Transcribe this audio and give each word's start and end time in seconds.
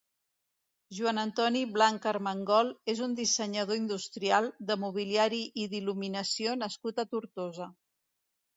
Joan 0.99 1.21
Antoni 1.23 1.61
Blanc 1.75 2.07
Armengol 2.11 2.71
és 2.95 3.03
un 3.09 3.13
dissenyador 3.21 3.79
industrial, 3.83 4.49
de 4.71 4.79
mobiliari 4.87 5.45
i 5.65 5.69
d'il·luminació 5.75 6.59
nascut 6.65 7.07
a 7.07 7.09
Tortosa. 7.15 7.73